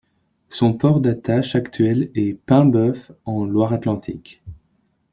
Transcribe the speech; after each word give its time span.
Son 0.49 0.73
port 0.73 0.99
d'attache 0.99 1.53
actuel 1.53 2.09
est 2.15 2.33
Paimbœuf, 2.33 3.11
en 3.25 3.45
Loire-Atlantique. 3.45 4.41